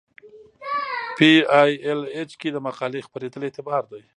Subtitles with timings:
[1.17, 1.25] په
[1.57, 4.01] ای ایل ایچ کې د مقالې خپریدل اعتبار دی.